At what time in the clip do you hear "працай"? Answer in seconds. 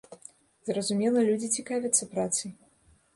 2.15-2.49